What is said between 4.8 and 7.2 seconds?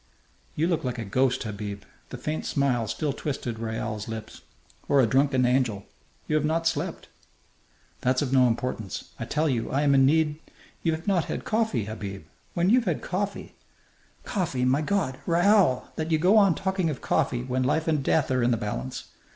"Or a drunken angel. You have not slept."